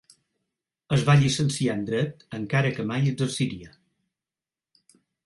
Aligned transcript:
Es 0.95 1.01
va 1.09 1.15
llicenciar 1.23 1.75
en 1.79 1.83
Dret, 1.89 2.25
encara 2.37 2.71
que 2.79 2.87
mai 2.93 3.11
exerciria. 3.11 3.71